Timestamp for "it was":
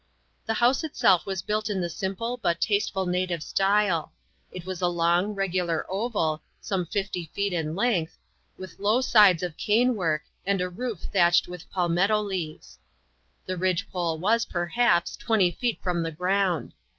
4.51-4.81